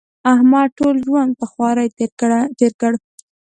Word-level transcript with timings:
احمد 0.33 0.67
ټول 0.79 0.95
ژوند 1.05 1.31
په 1.39 1.45
خواري 1.51 1.87
تېر 2.59 2.71
کړ. 2.81 2.91